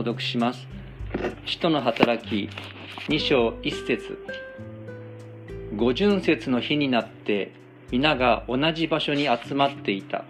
[0.00, 0.66] 朗読します。
[1.44, 2.48] 使徒の働き
[3.08, 4.18] 2章1節
[5.76, 7.52] 五巡節の日になって
[7.90, 10.24] 皆が同じ場所に集まっていた。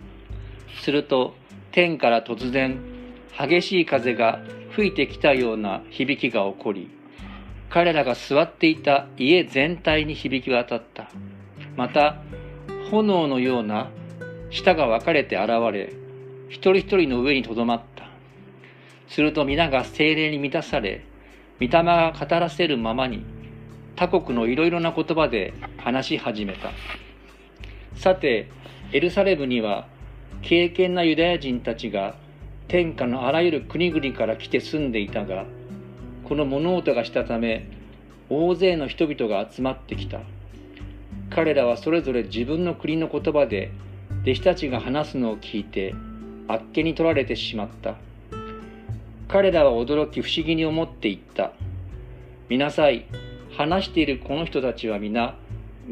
[0.83, 1.35] すると
[1.71, 2.81] 天から突然
[3.39, 4.41] 激しい風が
[4.71, 6.91] 吹いてきたような響きが起こり、
[7.69, 11.09] 彼らが座っていた家全体に響き渡った。
[11.77, 12.17] また
[12.91, 13.89] 炎のような
[14.51, 15.93] 舌が分かれて現れ、
[16.49, 17.90] 一人一人の上にとどまった。
[19.11, 21.05] すると皆が精霊に満たされ、
[21.59, 23.25] 御霊が語らせるままに、
[23.97, 26.71] 他国のいろいろな言葉で話し始めた。
[27.97, 28.49] さて、
[28.93, 29.89] エルサレムには、
[30.43, 32.15] 敬虔なユダヤ人たちが、
[32.69, 35.45] 天下のあらゆる国々から来て住んでいたが、
[36.23, 37.69] この物音がしたため、
[38.29, 40.21] 大勢の人々が集まってきた。
[41.31, 43.73] 彼らはそれぞれ自分の国の言葉で
[44.23, 45.97] 弟子たちが話すのを聞いて
[46.47, 47.97] あっけに取られてしまった
[49.33, 51.53] 彼らは驚き不思議に思っていった。
[52.49, 53.07] 見なさい。
[53.57, 55.37] 話しているこの人たちは皆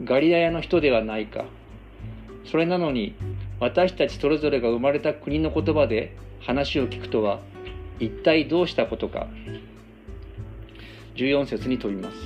[0.05, 1.45] ガリラヤの人ではないか。
[2.45, 3.15] それなのに
[3.61, 7.39] 私たちそれぞれが生まれた国の言葉で話を聞くとは
[8.01, 9.29] 一体どうしたことか。
[11.15, 12.17] 14節に飛びます。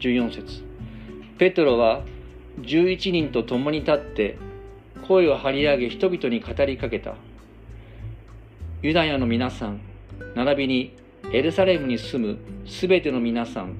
[0.00, 0.64] 14節。
[1.38, 2.02] ペトロは
[2.62, 4.36] 11人と共に立って
[5.06, 7.14] 声を張り上げ人々に語りかけた。
[8.82, 9.80] ユダヤの皆さん、
[10.34, 10.96] 並びに
[11.32, 13.74] エルサレムに住むすべての皆さん、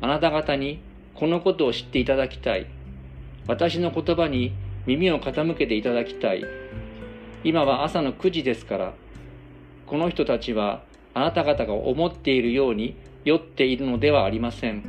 [0.00, 0.80] あなた方に
[1.14, 2.66] このことを知っていただきたい。
[3.46, 4.52] 私の言葉に
[4.86, 6.44] 耳を傾けていただきたい。
[7.42, 8.94] 今は朝の9時ですから、
[9.86, 10.82] この人たちは
[11.14, 14.82] あなた方が思っているように酔っているのではありません。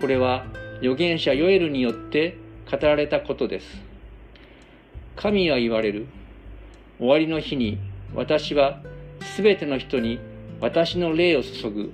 [0.00, 0.46] これは
[0.80, 2.36] 預言者ヨエルによって
[2.70, 3.80] 語られたことです。
[5.14, 6.06] 神は言われる。
[6.98, 7.78] 終わりの日に
[8.14, 8.80] 私は
[9.22, 10.20] すべての人に
[10.60, 11.92] 私の霊を注ぐ。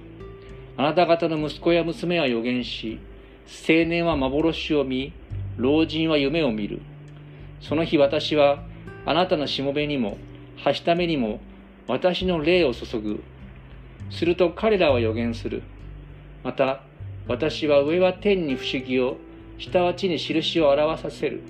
[0.77, 3.00] あなた方の息子や娘は予言し、
[3.69, 5.12] 青年は幻を見、
[5.56, 6.81] 老人は夢を見る。
[7.61, 8.62] その日私は
[9.06, 10.19] あなたのしもべにも、
[10.56, 11.41] はしためにも
[11.87, 13.22] 私の霊を注ぐ。
[14.11, 15.62] すると彼らは予言する。
[16.44, 16.83] また
[17.27, 19.17] 私は上は天に不思議を、
[19.59, 21.43] 下は地に印を表させる。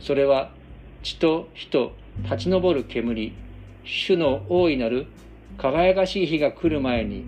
[0.00, 0.50] それは
[1.02, 1.92] 血と火と
[2.24, 3.32] 立ち上る煙、
[3.86, 5.06] 主の大いなる
[5.58, 7.24] 輝かしい日が来る前に、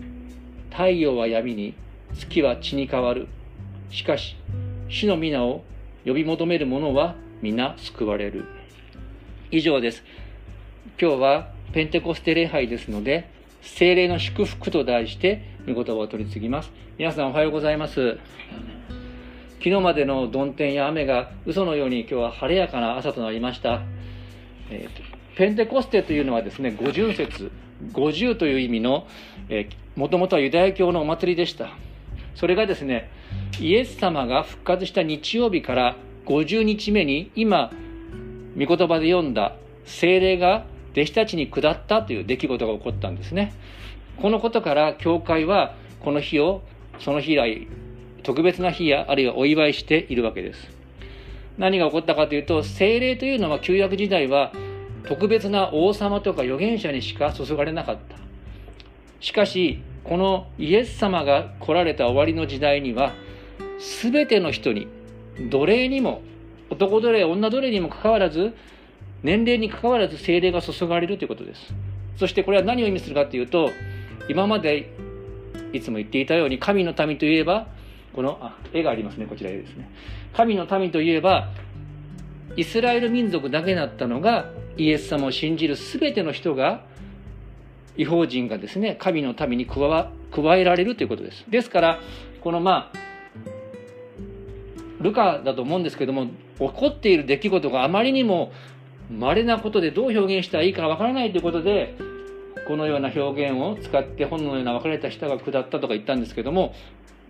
[0.71, 1.75] 太陽は闇に、
[2.15, 3.29] 月は血に変わる。
[3.91, 4.37] しかし、
[4.89, 5.63] 主の皆を
[6.05, 8.45] 呼び求める者は皆救われる。
[9.53, 10.03] 以上です。
[11.01, 13.31] 今日はペンテコステ礼拝ですので、
[13.63, 16.73] 精霊の祝福と題して、御言葉を取り次ぎます。
[16.99, 18.19] 皆さんおはようございます。
[19.59, 23.83] 昨日までの曇天や雨が嘘のように今日は晴れやかな朝となりました。
[24.71, 25.08] えー、
[25.38, 27.53] ペンテコステというのはですね、五巡節、
[27.93, 29.06] 五十という意味の、
[29.49, 31.69] えー、もともとはユダヤ教のお祭りでした。
[32.34, 33.09] それがですね、
[33.60, 35.94] イエス様が復活した日曜日から
[36.27, 37.71] 50日目に今、
[38.59, 39.54] 御言葉で読んだ
[39.84, 43.53] 精霊が弟子たちに下ったという出来事が起こったんですね。
[44.21, 46.62] このことから教会はこの日を
[46.98, 47.69] その日以来
[48.25, 50.69] 特別な日やあるいはお祝いしているわけです。
[51.59, 54.53] 何が起こったかというと精霊というのは旧約時代は
[55.09, 58.17] 特別な王様とか預言者にしか注がれなかった。
[59.21, 63.13] しかしこのイエス様が来られた終わりの時代には
[64.03, 64.87] 全ての人に
[65.51, 66.21] 奴隷にも
[66.71, 68.55] 男奴隷女奴隷にもかかわらず
[69.23, 71.73] 年齢にかかわらず精霊が注がれるということです。
[72.19, 73.71] そしてこれは何を意味するかというと
[74.29, 74.93] 今まで
[75.73, 77.69] いつも言っていたように神の民といえば
[78.13, 79.91] このあ絵がありますねこちら絵ですね
[80.35, 81.49] 神の民といえば
[82.56, 86.82] イスラエル民族だけだったのがイエス様を信じる全ての人が
[87.97, 91.44] 違法人がですね神の民に加わ加えられるということです。
[91.48, 92.00] ですから
[92.41, 92.98] このまあ
[95.00, 98.53] ルカだと思うんですけども起こっている出来事があまりにも
[99.10, 101.97] 稀なことでどう表現したらいいかわからないということで
[102.66, 106.74] このような表現を使って本のような分かれた舌が下ったとか言ったんですけども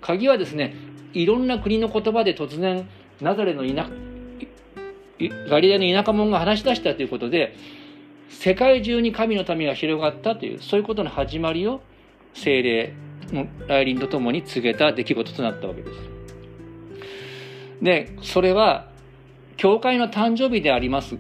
[0.01, 0.75] 鍵はですね
[1.13, 2.89] いろんな国の言葉で突然
[3.21, 3.87] ナザレの田
[5.21, 7.57] ガリラの田舎者が話し出したということで
[8.29, 11.81] 世界中に神の民が広がったというそういうことの始まりを
[12.35, 12.95] 精霊
[13.33, 15.99] の来臨とともに告げた出来事となったわけです。
[17.83, 18.91] でそれは
[19.57, 21.17] 教会の誕生日であります。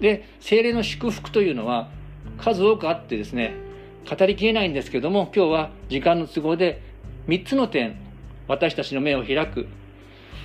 [0.00, 1.90] で精霊の祝福というのは
[2.38, 3.54] 数多くあってですね
[4.08, 6.82] 語りきれないんですけども今日は時間の都合で
[7.28, 7.96] 3つの点
[8.48, 9.68] 私たちの目を開く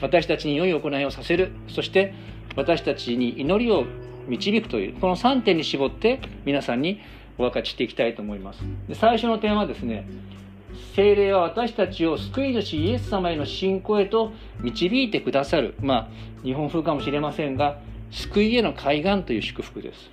[0.01, 2.13] 私たちに良い行いをさせるそして
[2.57, 3.86] 私たちに祈りを
[4.27, 7.00] 導くというこの3点に絞って皆さんに
[7.38, 8.63] お分かちしていきたいと思います。
[8.89, 10.09] で最初の点はですね
[10.95, 15.75] 精霊は私たちを救い主イエス様への信仰へと導いてくださる。
[15.80, 16.09] まあ
[16.44, 20.10] 日本風かもしれませんが救いへの海岸という祝福です。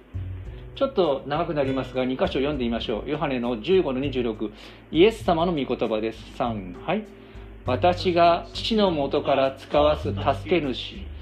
[0.77, 3.11] ちょっと長くなりますが2箇所読んでみましょう。
[3.11, 4.51] ヨハネの15の26
[4.93, 6.19] イエス様の御言葉です。
[6.37, 7.05] 3はい。
[7.65, 11.14] 私が父のもとから使わす助け主。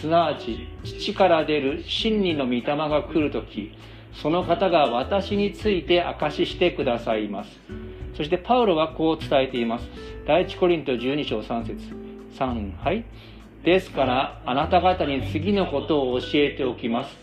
[0.00, 3.72] すなわち父から出る真理の御霊が来るとき
[4.14, 7.50] その方が私について証ししてくださいます。
[8.16, 9.88] そしてパウロはこう伝えています。
[10.26, 11.78] 第一コリント12章3節。
[12.36, 13.04] 3はい。
[13.64, 17.16] ですからあなた方に次のことを教えておきます。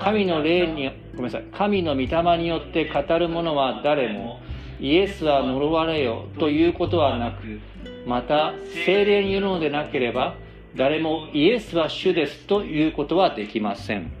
[0.00, 1.44] 神の霊にごめんなさい。
[1.52, 4.40] 神の御霊によって語る者は誰も
[4.80, 7.60] イエスは呪われよということはなく
[8.06, 8.52] また
[8.84, 10.34] 精霊によるのでなければ
[10.76, 14.12] 誰もイエスは主ですということはできません。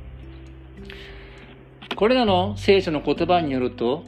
[1.94, 4.04] これらの聖書の言葉によると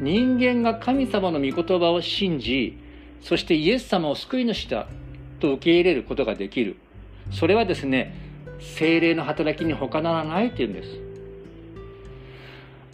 [0.00, 2.78] 人間が神様の御言葉を信じ
[3.20, 4.88] そしてイエス様を救い主だ
[5.38, 6.76] と受け入れることができる。
[7.30, 8.16] それはですね
[8.58, 10.88] 精霊の働きに他ならないというんです。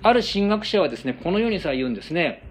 [0.03, 2.43] ある神学者はですねこのようにさえ言うんですね。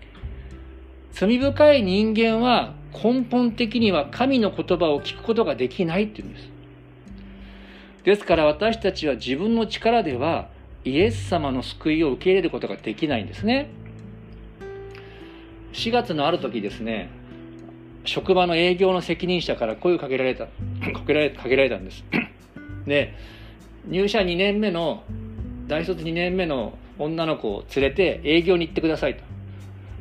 [1.12, 6.50] 罪深い人間は根本的には神の言葉を聞くことができないっていうんです。
[8.04, 10.50] ですから私たちは自分の力では
[10.86, 13.70] イエス様の救いを受け入れることができないんですね。
[15.74, 17.10] 4月のある時ですね、
[18.06, 20.46] 職場の営業の責任者から声をかけられた、
[20.94, 22.04] かけられかけられたんです。
[22.88, 23.14] で、
[23.88, 25.04] 入社2年目の、
[25.68, 29.24] 大卒2年目の女の子を連れて営業に行ってくださいと。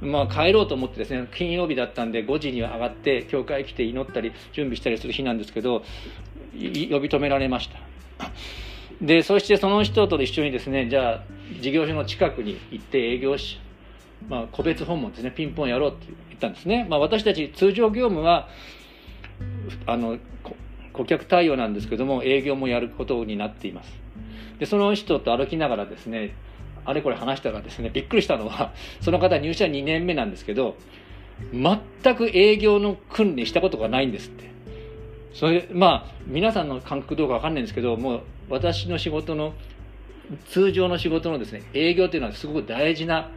[0.00, 5.83] まあ、帰ろうと思ってですね金曜日だったんで5時には上がって教会来て祈ったり準備したりする日なんですけど
[6.53, 7.79] 呼び止められました。
[9.00, 11.25] でそしてその人と一緒にですねじゃあ
[11.61, 13.61] 事業所の近くに行って営業し、
[14.29, 18.49] まあ、個別訪問ですねピンポンやろうって言ったんですね、まあ、私たち通常業務は
[19.87, 20.19] あの
[20.93, 23.93] 顧客対応なんですけども営業もやることになっています。
[24.59, 26.35] でその人と歩きながらですね
[26.88, 30.75] あれこれ話したらですねびっくりしたのはその方入社2年目なんですけど
[31.52, 34.49] 全く営業の訓練したことがないんですって。
[35.35, 39.52] それまあ皆さんの感覚どうか分かんないんですけどもう私の仕事の
[40.49, 43.31] 通常の仕事のですね営業というのはすごく大事な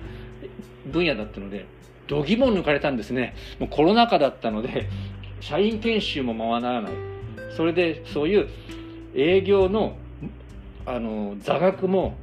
[0.86, 1.65] 分野だったので
[2.07, 3.36] 度肝を抜かれたんですね。
[3.59, 4.89] もうコロナ禍だったので
[5.42, 6.92] 社員研修もままならない。
[7.57, 8.50] それでそういう
[9.13, 9.98] 営業の
[10.86, 12.15] あの座学も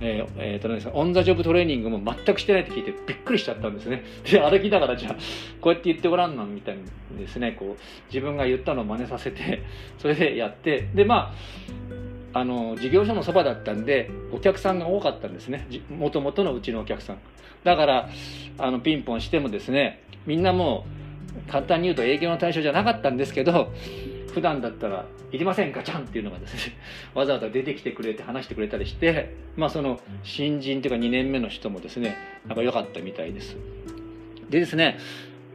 [0.00, 4.04] えーえーとね、オン・ザ・ジョブトレーニングも全くしてないって聞いてびっくりしちゃったんですね。
[4.30, 5.16] で、歩きながらじゃあ、
[5.60, 9.62] こうやって言ってごらんのみたいにですね、こう、自分が言ったのを真似させて、
[9.98, 11.34] それでやって、で、ま
[12.32, 15.66] あ、あの、事業所のそばだったんで、お客さんが多かったんですね。
[15.90, 17.18] もともとのうちのお客さん。
[17.64, 18.08] だから、
[18.58, 20.86] あの、ピンポンしてもですね、みんなも
[21.46, 23.72] う、簡単に言うと営業の対象じゃなかったんですけど、
[24.32, 25.82] 普段だったら「いりませんか？
[25.82, 26.74] ちゃん」っていうのがですね
[27.14, 32.16] わざわざ出てきてくれて話してくれたりしてまあその新人というか2年目の人もですね
[32.46, 33.56] なんか良かったみたいです。
[34.48, 34.98] でですね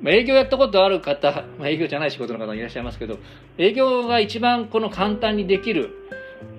[0.05, 3.19] 営業やったことある方、まあ、営業じゃない仕事の方もいらっしゃいますけど
[3.57, 6.09] 営業が一番この簡単にできる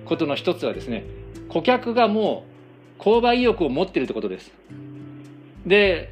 [0.05, 1.05] ことの一つはですね
[1.49, 2.45] 顧客がも
[2.97, 4.51] う購買意欲を持ってるってことです。
[5.65, 6.11] で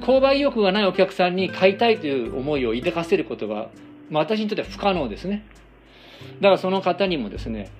[0.00, 3.68] 購買意欲がないお客さんに買いたいという思いを抱かせることが
[4.10, 5.44] まあ、私にとっては不可能ですね。
[6.40, 7.70] だからその方にもですね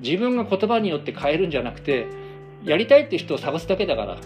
[0.00, 2.06] 自分が言葉によって変えるんじゃなくて
[2.64, 4.18] やりたいって人を探すだけだから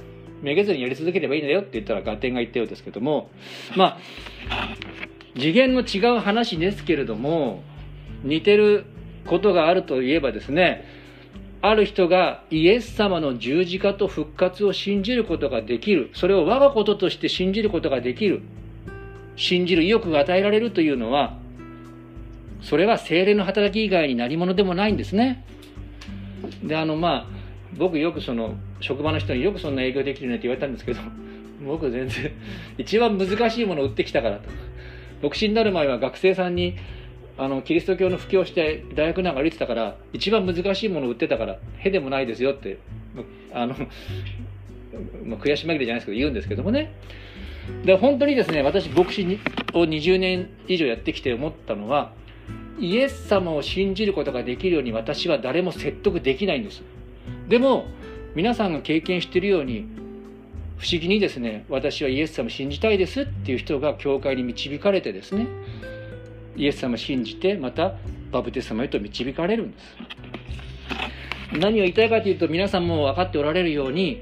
[0.43, 3.31] めげずにやり続ければいいんだよって言ったら合点が言ったようですけども
[3.77, 3.99] ま
[4.49, 4.69] あ
[5.35, 7.63] 次元の違う話ですけれども
[8.23, 8.87] 似てる
[9.27, 10.85] ことがあるといえばですね
[11.63, 16.11] ある人がイエス様の十字架と復活を信じることができる。
[16.15, 18.43] それを我がこととして信じることができる。
[19.37, 21.39] 信じる意欲が与えられるというのは
[22.63, 25.45] それは精霊の働き以外に何者でもないんですね。
[26.63, 27.37] であのまあ
[27.77, 31.01] 僕よくその職場の人によくそんな営業できるねって言われたんですけど
[31.67, 32.33] 僕全然
[32.79, 34.49] 一番難しいものを売ってきたからと
[35.23, 36.75] 牧師になる前は学生さんに
[37.39, 42.79] あのキリスト教の布教して大学なんか歩いてたから一番難しいものを売ってたからへでもないですよって
[43.53, 43.75] あの、
[45.25, 46.95] まあ、悔し紛れじゃないですけど言うんですけどもね
[47.85, 49.39] で本当にですね私牧師
[49.75, 52.13] を20年以上やってきて思ったのは
[52.79, 56.83] イエス様を信じることができるように私は誰も説得できないんです。
[57.49, 57.87] でも
[58.35, 59.87] 皆さんが経験しているように
[60.79, 65.47] 不思議にですね私はイエス様を信じたいですっていう人が教会に導かれてですね
[66.57, 67.95] イエス様を信じてまた
[68.31, 69.97] バプテスマへと導かれるんです。
[71.53, 74.21] 何を言いたいかというと皆さんも分かっておられるように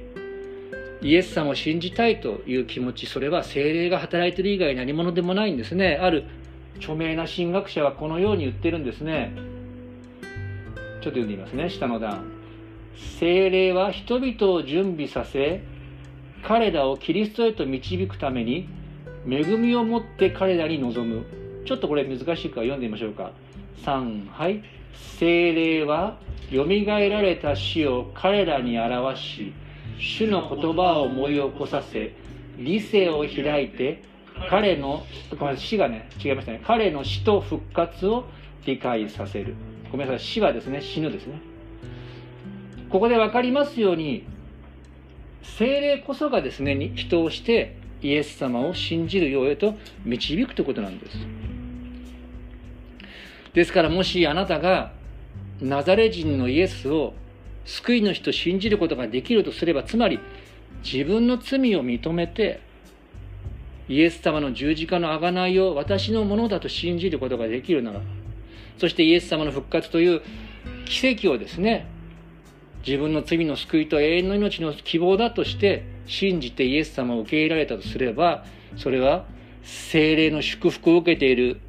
[1.03, 5.99] イエス様を信じたいという気持ちそれは精霊が働いている以外何者でもないんですね。
[6.01, 6.25] ある
[6.77, 9.33] 著名な神学者はこのように言ってるんですね。
[11.03, 11.69] ちょっと読んでみますね。
[11.71, 12.25] 下の段。
[13.19, 15.63] 精霊は人々を準備させ
[16.45, 18.69] 彼らをキリストへと導くために
[19.29, 21.25] 恵みを持って彼らに臨む。
[21.67, 23.33] ちょっとこれ難しいから読んでみましょうか。
[23.85, 24.63] 3はい。
[25.19, 26.19] 精霊は
[26.51, 29.53] よみがえられた死を彼らに表し
[29.99, 32.15] 主の言葉を思い起こさせ
[32.59, 34.03] 理性を開いて
[34.51, 35.05] 彼の
[35.39, 36.63] ごめん死がね違いましたね。
[36.67, 38.25] 彼の死と復活を
[38.67, 39.55] 理解させる。
[39.91, 41.41] ごめんなさい死はですね死ぬですね。
[42.91, 44.25] ここで分かりますように
[45.43, 49.75] 精霊こそがですね人をしてイエス様を信じるようへと
[50.05, 51.17] 導くということなんです。
[53.55, 54.93] ですからもしあなたが
[55.61, 57.15] ナザレ人のイエスを
[57.65, 60.19] 救い主と信じることができるとすればつまり
[60.85, 62.61] 自分の罪を認めて
[63.89, 68.01] イエス様の十字架の贖いを私のものだと信じることができるなら
[68.79, 70.23] そしてイエス様の復活という
[70.87, 71.87] 奇跡をですね
[72.87, 78.45] 自分の罪の救いと永遠の命の希望だとして信じてイエス様を受け入れられたとすれば
[78.77, 79.25] それは
[79.63, 81.61] 精霊の祝福を受けている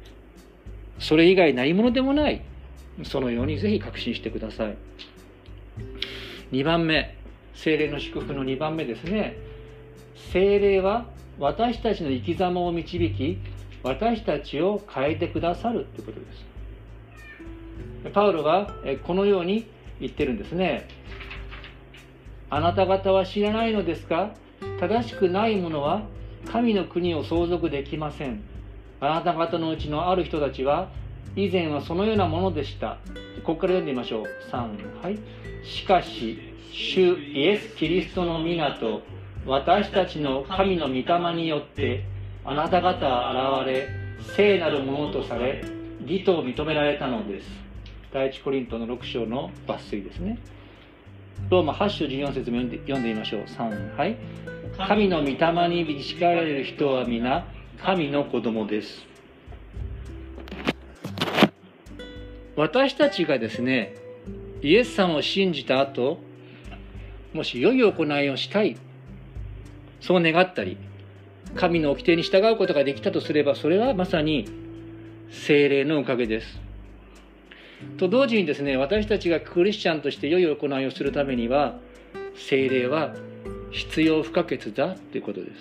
[0.98, 2.42] それ以外何者でもない
[3.04, 4.76] そのようにぜひ確信してください。
[6.52, 7.16] 2番目
[7.54, 9.36] 精霊の祝福の2番目ですね。
[10.32, 11.06] 精霊は
[11.38, 13.38] 私たちの生き様を導き
[13.82, 16.26] 私たちを変えてくださるということで
[18.04, 18.12] す。
[18.12, 18.72] パウロは
[19.04, 19.68] このように
[20.00, 20.88] 言ってるんですね。
[22.48, 24.30] あなた方は知らないのですか？
[24.80, 26.02] 正しくない者は
[26.50, 28.42] 神の国を相続できません。
[29.00, 30.90] あなた方のうちのある人たちは
[31.34, 32.98] 以前はそのようなものでした。
[33.44, 34.24] ここから読んでみましょう。
[34.50, 35.18] 3はい。
[35.64, 36.38] しかし
[36.72, 39.02] 主イエス・キリストの皆と
[39.46, 42.04] 私たちの神の御霊によって
[42.44, 43.88] あなた方は現れ
[44.34, 45.64] 聖なるものとされ
[46.00, 47.48] 義と認められたのです。
[48.12, 50.38] 第一コリントの6章の抜粋ですね。
[51.48, 53.42] ローマ8章14節も読んで読んでみましょう。
[53.42, 54.16] 3はい。
[54.78, 57.46] 神の御霊に導かれる人は皆
[57.80, 59.06] 神の子供です。
[62.56, 63.94] 私たちがですね
[64.62, 66.18] イエス様を信じた後
[67.32, 68.76] もし良い行いをしたい
[70.06, 70.78] そう願ったり
[71.56, 74.46] 神の掟に従うことができたとすればそれはまさに
[75.32, 76.60] 精霊のおかげです。
[77.98, 81.78] と同時にですね私たちがクリスチャンとして良い行いをするためには
[82.36, 83.14] 精霊は
[83.72, 85.52] 必要不可欠だということです。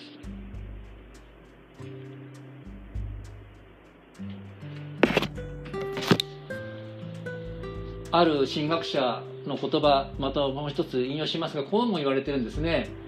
[8.11, 13.04] ある神学者の言葉またもう一つ引用しますがこうも言われてるんですね。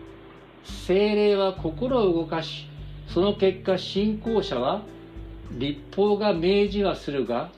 [0.86, 2.68] 精霊は心を動かし
[3.08, 4.82] その結果信仰者は
[5.52, 7.52] 立法が命じはするが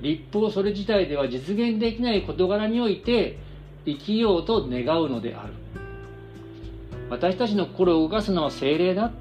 [0.00, 3.38] 立法それ自体では実現できない事柄において
[3.86, 5.52] 生きようと願うのである。
[7.10, 9.12] 私たちの心を動かすのは精霊だ。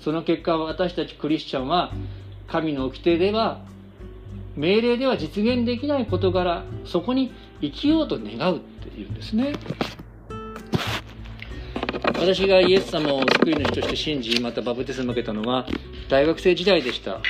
[0.00, 1.92] その結果私たちクリスチャンは
[2.46, 3.60] 神の掟では
[4.56, 9.52] 命令では実現できない事柄そこに生きようと願うっていうんですね。
[12.20, 15.66] 私がイエス様を救い主として信じまたバプテスマ受けたのは
[16.08, 17.20] 大学生時代でした。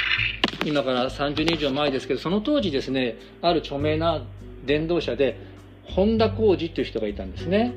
[0.65, 4.23] 今から30年以上前ですけどその当時ですねある著名な
[4.65, 5.39] 伝道者で
[5.85, 7.75] 本田浩二という人がいたんですね。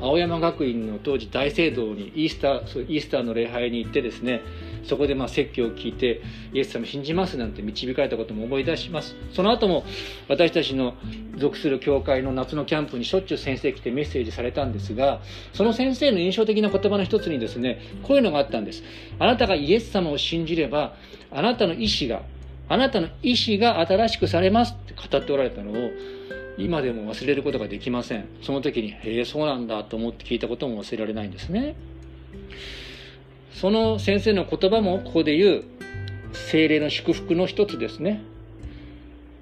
[0.00, 4.42] 青山学院の当時大聖堂にイースターイースターの礼拝に行ってですね
[4.84, 6.20] そこでまあ説教を聞いて
[6.52, 9.16] イエス様信じますなんて導かれたことも思い出します。
[9.32, 9.84] その後も
[10.28, 10.94] 私たちの
[11.36, 15.20] 属する教会の夏のキャンプにしょっちゅう先生来てメッセージされたんですが
[15.52, 18.82] その先生の印象的な言葉の一つにですねこういうのがあったんです。
[19.18, 20.94] あなたがイエス様を信じれば
[21.30, 22.22] あなたの意志が
[22.68, 25.90] あなたの意志が新しくされますって語っておられたのを
[26.58, 28.26] 今でも忘れることができません。
[28.42, 31.76] その時にへえそうなんだと思って聞いたことも忘れられないんですね。
[33.52, 35.64] その先生の言葉もここで言う
[36.32, 38.22] 精霊の祝福の一つですね。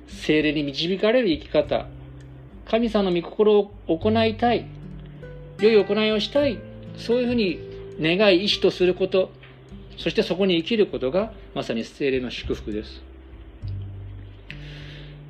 [0.08, 1.86] 精霊に導かれる生き方。
[2.66, 4.66] 神様の御心を行いたい。
[5.60, 6.58] 良い行いをしたい。
[6.96, 7.58] そういうふうに
[8.00, 9.30] 願い意志とすること。
[9.96, 13.02] そしてそこに生きることがまさに精霊の祝福です。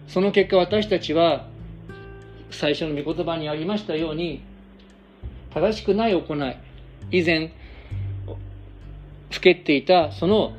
[0.08, 1.46] その結果私たちは
[2.50, 4.42] 最初の御言葉にありましたように
[5.54, 6.56] 正しくない行い。
[7.10, 7.52] 以前
[9.32, 10.52] 老けていたその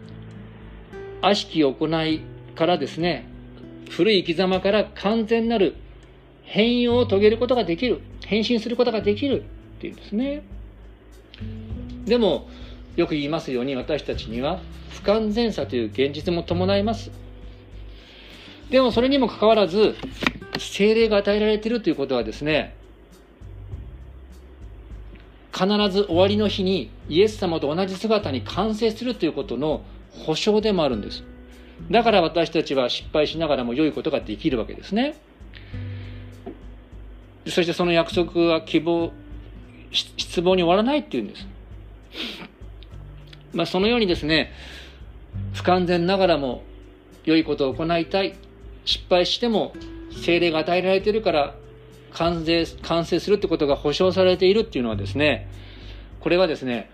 [1.21, 2.21] 悪しき行い
[2.55, 3.27] からですね
[3.89, 5.75] 古い生き様から完全なる
[6.43, 9.43] 変容を遂げることができる変身することができる
[9.77, 10.43] っていうんですね。
[12.05, 12.47] でも
[12.95, 14.59] よく言いますように私たちには
[14.89, 17.11] 不完全さという現実も伴います。
[18.69, 19.95] でもそれにもかかわらず
[20.57, 22.75] 精霊が与えられているということはですね
[25.53, 29.83] 必ず終わりの日にイエス様と同じ姿に完成するということの
[30.25, 31.23] 保証でもあるんです。
[31.89, 35.15] だから私たちは失敗しながらも良いことができるわけですね。
[37.47, 39.11] そしてその約束は希望
[39.91, 41.47] 失望に終わらないっていうんです。
[43.53, 44.51] まあそのようにですね
[45.53, 46.63] 不完全ながらも
[47.25, 48.35] 良いことを行いたい。
[48.83, 49.73] 失敗しても
[50.23, 51.55] 精霊が与えられているから
[52.13, 55.49] 完成完成するってことが保証されているっていうのはですね
[56.19, 56.89] これはですね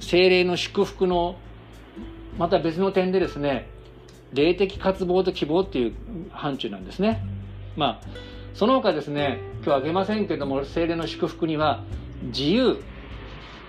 [0.00, 1.36] 精霊の祝福の
[2.38, 3.68] また別の点でですね
[4.32, 5.94] 霊的渇望と希望っていう
[6.30, 7.22] 範疇なんですね。
[7.76, 8.06] まあ
[8.54, 11.84] その他ですね今日はあげませんけども精霊の祝福には
[12.24, 12.82] 自由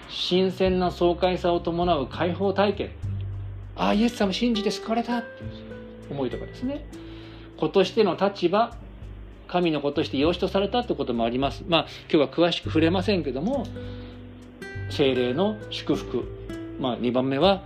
[0.10, 2.92] 新鮮な爽快さを伴う解放体験。
[3.76, 5.28] ああイエス様信じて救われたって
[6.10, 6.86] 思いとかですね。
[7.58, 8.76] 子としての立場
[9.54, 11.64] 神の子として養子とされたってこともあります。
[11.68, 13.68] まあ今日は詳しく触れませんけども
[14.90, 16.24] 精霊の祝福。
[16.80, 17.64] まあ2番目は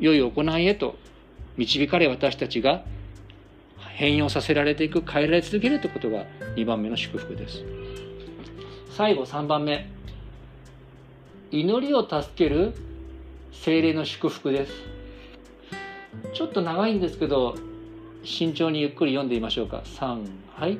[0.00, 0.96] 良い行いへと
[1.58, 2.84] 導かれ私たちが
[3.96, 6.24] 変容させられていく変えられ続けるということが
[6.56, 7.62] 2番目の祝福です。
[8.88, 9.90] 最後3番目。
[11.50, 12.72] 祈りを助ける
[13.52, 14.72] 精霊の祝福です。
[16.32, 17.56] ちょっと長いんですけど
[18.24, 19.82] 慎重にゆっくり読んでみましょうか。
[19.84, 20.78] 3はい。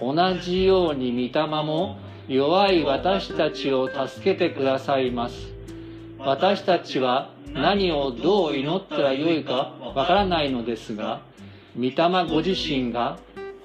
[0.00, 5.52] 同じように御霊も弱い私たちを助けてくださいます。
[6.18, 11.22] 私たちは何をどう祈ったらよいかわからないのですが
[11.76, 11.92] 御霊
[12.28, 13.18] ご自身が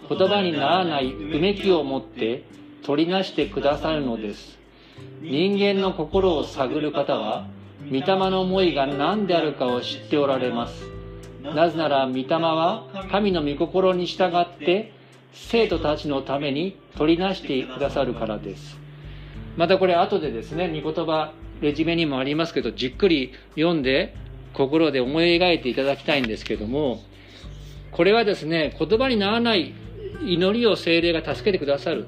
[0.08, 2.46] 言葉にならないうめきを持って
[2.84, 4.60] 取りなしてくださるのです。
[5.22, 7.48] 人間の心を探る方は
[7.90, 10.86] 御霊の思いが何であるかを知っておられます。
[11.44, 14.93] なぜなら御霊は神の御心に従って
[15.34, 18.78] 生徒たちのために取りなしてくださるからです。
[19.58, 24.16] またこれ後でですね御言葉レジュメにもありますけどじっくり読んで
[24.54, 27.02] 心で思い描いていただきたいんですけども
[27.92, 29.74] これはですね言葉にならない
[30.24, 32.06] 祈りを精霊が助けてくださる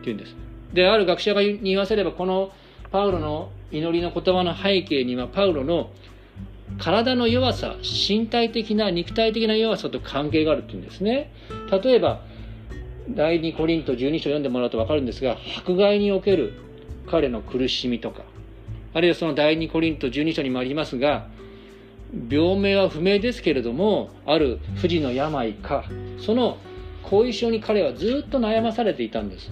[0.00, 0.34] っていうんです。
[0.72, 2.52] である学者がに言わせればこの
[2.90, 5.90] パウロの祈りの言葉の背景にはパウロの
[6.78, 11.32] 体の弱さ身体的な肉体的な弱さと関係があるっていうんですね。
[11.82, 12.20] 例えば
[13.10, 16.52] 第2コリント12章読んでもらうと分かるんですが迫害における
[17.06, 18.22] 彼の苦しみとか
[18.92, 21.26] あるいはその第2コリント12章にもありますが
[22.30, 25.84] 病名は不明ですけれどもある不治の病か
[26.18, 26.58] その
[27.02, 29.50] 後遺症に彼はずっと悩まされていたんです。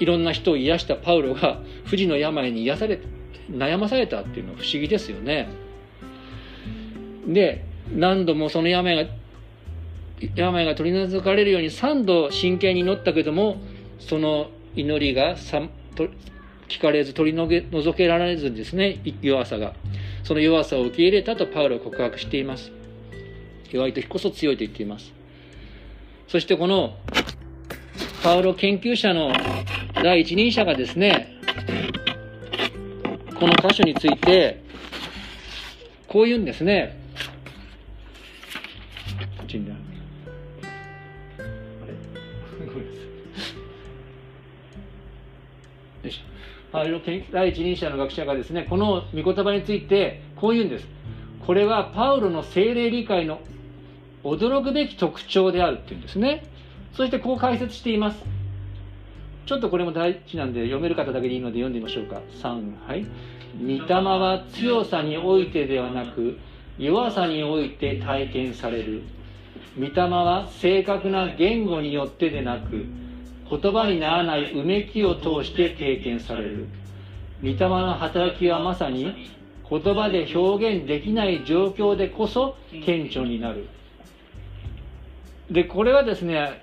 [0.00, 3.00] いろんな人を癒したパウロが不治の病に癒され
[3.50, 5.48] 悩まされたっていうのは不思議ですよね。
[7.26, 9.10] で何度もその病が
[10.34, 13.56] 病が取り除かれるように3度真剣に祈ったけども
[13.98, 19.74] その祈りが聞かれず取り除けられずですね弱さが
[20.22, 22.72] その弱さを受け入れたとパウロは告白しています。
[23.70, 25.12] 弱い時こそ強いと言っています。
[26.28, 26.96] そしてこの
[28.22, 29.32] パウロ研究者の
[30.02, 31.38] 第一人者がですね
[33.38, 34.62] この箇所について
[36.08, 37.02] こう言うんですね。
[47.30, 50.86] 第一人者の学者がですねこの御言葉についてこう言うんです。
[51.46, 53.40] これはパウロの精霊理解の
[54.24, 56.44] 驚くべき特徴であるっていうんですね。
[56.94, 58.22] そしてこう解説しています。
[59.46, 62.20] ちょっとこれも大事なんで読める方だけでいいので読んでみましょうか。
[62.42, 63.06] 3はい。
[63.60, 66.38] 御霊は強さにおいてではなく
[66.78, 69.02] 弱さにおいて体験される。
[69.78, 72.86] 御霊は正確な言語によってでなく
[73.50, 76.68] 言葉にならないうめきを通して経験される。
[77.42, 79.30] 御霊の働きはまさに
[79.68, 83.68] 言葉で表現できない状況でこそ顕著になる。
[85.50, 86.62] でこれはですね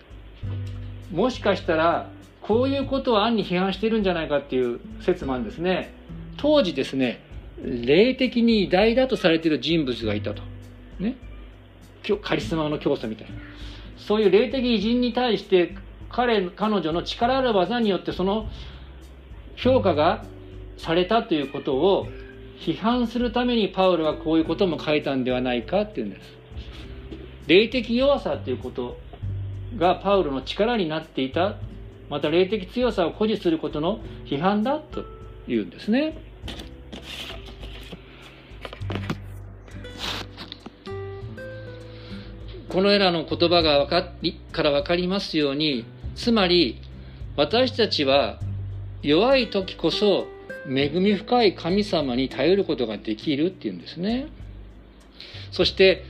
[1.11, 2.09] もしかしたら
[2.41, 5.93] こういうことを暗に批判してるんじゃないかっていう説もあるんですね。
[6.37, 7.23] 当時ですね
[7.63, 10.41] 霊的に偉大だとされている人物がいたと。
[10.99, 11.15] ね。
[12.23, 13.33] カリスマの教祖みたいな。
[13.97, 15.75] そういう霊的偉人に対して
[16.09, 18.47] 彼彼女の力ある技によってその
[19.55, 20.25] 評価が
[20.77, 22.07] されたということを
[22.59, 26.21] 批判するためにパウロはこういうことも書いたんではないかっていうんです。
[27.47, 28.97] 霊的弱さということ
[29.77, 31.57] がパウロの力になっていた
[32.11, 35.05] また霊的強さを誇示することの批判だと
[35.47, 36.17] いうんですね。
[42.67, 46.81] このエラの言葉がかりから分かりますようにつまり
[47.37, 48.39] 私たちは
[49.01, 50.27] 弱い時こそ
[50.67, 54.27] 恵み深い神様に頼ることができるっていうんですね。
[55.51, 56.03] そして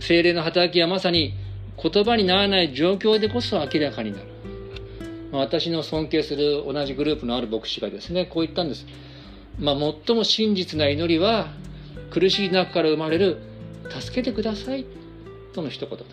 [0.00, 1.32] 精霊の働きはまさに
[1.82, 4.33] 言葉にならない状況でこそ明らかになる。
[5.38, 8.86] 私の尊敬する同じグループのある牧師がですね、こう言ったんです。
[9.58, 11.48] まあ、最も真実な祈りは、
[12.10, 13.38] 苦しい中から生まれる、
[13.90, 14.86] 助けてください、
[15.52, 16.04] との一言だ。
[16.04, 16.10] ま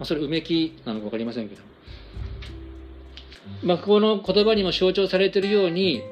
[0.00, 1.62] あ、それ、うめきなのか分かりませんけど。
[3.62, 6.02] まあ、この言葉にも象徴されているように、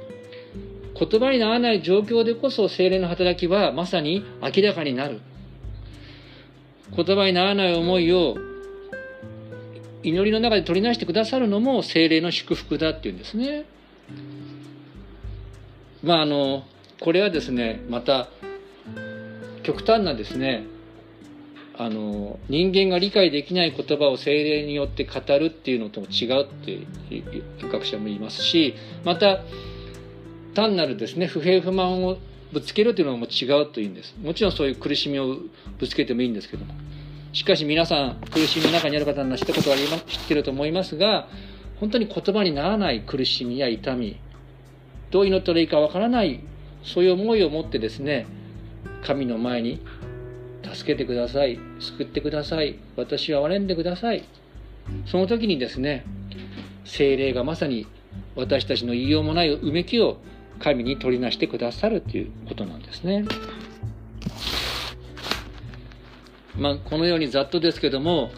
[0.98, 5.20] 言葉にならない状況でこそ精霊の働きはまさに明らかになる。
[6.96, 8.37] 言葉にならない思いを
[10.04, 13.64] 祈りの中で取りなしてくださるのも精霊の祝福だっていうんですね。
[16.02, 16.64] まああの
[17.00, 18.28] これはですねまた
[19.62, 20.66] 極端なですね
[21.76, 26.82] あの人間が理解できない言葉を精霊によって語るっていうのとも違うってい
[27.62, 29.40] う学者も言いますしまた
[30.54, 32.18] 単なるですね不平不満を
[32.52, 35.38] ぶつけるというのも違うというんですもちろんそういう苦しみを
[35.78, 36.74] ぶつけてもいいんですけども
[37.34, 41.26] しかし皆さん苦しみの中にある方は知ったことは知ってると思いますが
[41.80, 44.20] 本当に言葉にならない苦しみや痛み
[45.10, 46.38] どう祈ったらいいかわからない
[46.84, 48.26] そういう思いを持ってですね
[49.02, 49.84] 神の前に
[50.72, 54.24] 助けてください救ってください私は憐んでください
[55.04, 56.04] その時にですね
[56.84, 57.88] 精霊がまさに
[58.36, 60.18] 私たちの言いようもないうめきを
[60.60, 63.24] 神に取りなしてくださるということなんですね。
[66.56, 68.30] まあ、このようにざっとですけども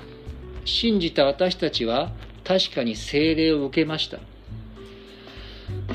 [0.64, 2.12] 信じた私たちは
[2.44, 4.18] 確かに精霊を受けました。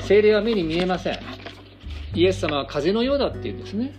[0.00, 1.18] 精霊は目に見えません。
[2.14, 3.94] イエス様は風のようだっていうんですね。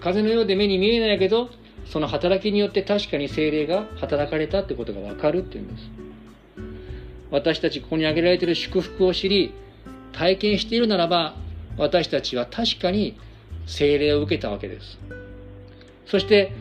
[0.00, 1.50] 風のようで目に見えないけど
[1.84, 5.90] その働きによって確かに精霊が働かれたってことが分かるっていうんです。
[7.30, 9.52] 私たちここに挙げられている祝福を知り
[10.12, 11.34] 体験しているならば
[11.76, 13.18] 私たちは確かに
[13.66, 14.98] 精霊を受けたわけです。
[16.06, 16.52] そして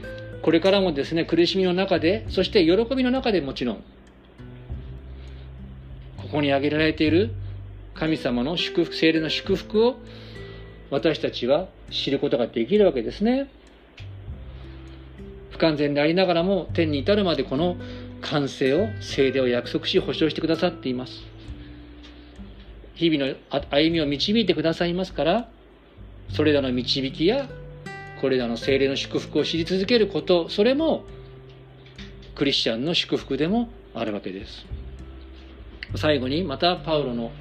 [0.41, 3.83] これからもですね苦しみの中でそして喜びの中でもちろん
[6.17, 7.33] ここに挙げられている
[7.93, 9.95] 神様の祝福精霊の祝福を
[10.89, 13.49] 私たちは知ることができるわけですね。
[15.51, 17.77] 不完全でありながらも天に至るまでこの
[18.21, 21.23] 完成を精霊を約束し保証してくださっています。
[22.93, 23.35] 日々の
[23.69, 25.49] 歩みを導いてくださいますから
[26.33, 27.47] それらの導きや
[28.21, 31.05] これらの精霊の祝福を知り続けることそれも
[32.35, 34.65] クリスチャンの祝福でもあるわけです。
[35.95, 37.31] 最後にまたパウロの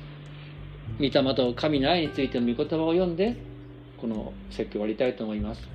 [0.98, 3.36] 御霊と神の愛についての御言葉を読んで
[3.98, 5.68] この説教を終わりたいと思います。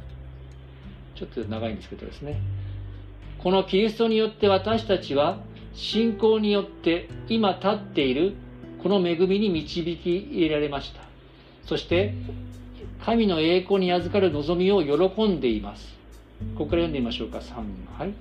[1.16, 2.42] ちょっと長いんですけどですね。
[3.38, 5.40] このキリストによって私たちは
[5.74, 8.34] 信仰によって今立っている
[8.82, 11.02] この恵みに導き入れられました。
[11.66, 12.14] そして
[13.06, 15.98] 神の栄光に預かる望みを喜んでいます。
[16.56, 17.56] ここから読んでみましょうか、3
[17.98, 18.14] はい。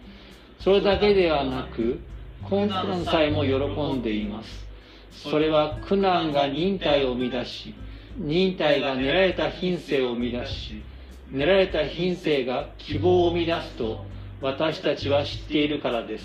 [0.61, 2.01] それだけではなく、
[2.49, 4.67] 困難さえも喜んでいます。
[5.11, 7.75] それは苦難が忍耐を生み出し、
[8.17, 10.83] 忍耐が練られた品性を生み出し、
[11.31, 14.05] 練られた品性が希望を生み出すと
[14.41, 16.25] 私たちは知っているからです。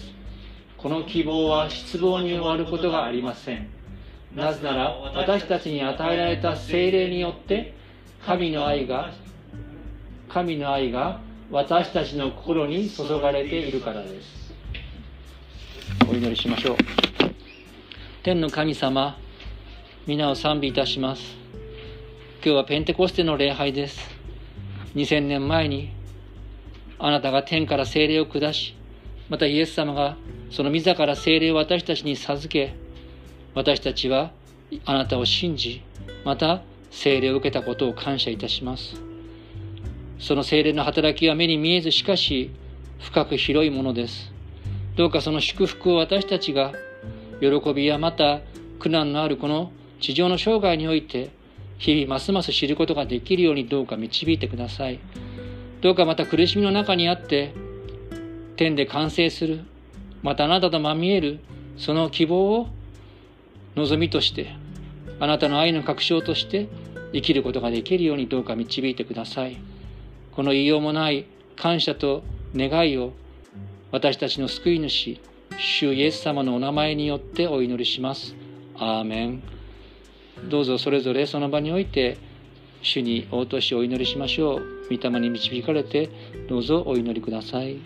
[0.78, 3.68] この希望は失望に終わることがありません。
[4.34, 7.74] なぜなら私たちに与えられた精霊によって
[8.26, 9.12] 神の愛が
[10.30, 11.20] 神の愛が
[11.52, 14.52] 私たちの心に注がれているからです。
[16.10, 16.78] お祈りしましょう。
[18.24, 19.16] 天の神様
[20.08, 21.22] 皆を賛美いたします。
[22.44, 24.00] 今日はペンテコステの礼拝です。
[24.96, 25.94] 2000年前に
[26.98, 28.76] あなたが天から精霊を下し
[29.30, 30.18] またイエス様が
[30.50, 32.76] その自ら精霊を私たちに授け
[33.54, 34.32] 私たちは
[34.86, 35.84] あなたを信じ
[36.24, 36.64] また
[36.96, 38.96] 聖霊を受けたことを感謝いたします。
[40.18, 42.52] その聖霊の働きは目に見えず、しかし
[43.00, 44.32] 深く広いものです。
[44.96, 46.72] どうかその祝福を私たちが
[47.42, 48.40] 喜びやまた
[48.80, 51.32] 苦難のあるこの地上の生涯において
[51.78, 55.00] 日々ますます知ることができるようにどうか導いてください。
[55.82, 57.54] どうかまた苦しみの中にあって
[58.56, 59.66] 天で完成する
[60.24, 61.42] またあなたとまみえる
[61.78, 62.70] その希望を
[63.76, 64.56] 望みとして
[65.20, 66.70] あなたの愛の確証として
[67.16, 69.56] 生きることができるようにどうか導いてください。
[70.34, 71.26] この言いようもない
[71.56, 72.24] 感謝と
[72.54, 73.14] 願いを
[73.92, 75.18] 私たちの救い主、
[75.58, 78.36] 主イエス様のお名前によってお祈りします。
[78.76, 79.42] アーメン。
[80.50, 82.18] どうぞそれぞれその場において
[82.82, 84.62] 主に応答しお祈りしましょう。
[84.92, 86.10] 御霊に導かれて
[86.50, 87.78] どうぞお祈りください。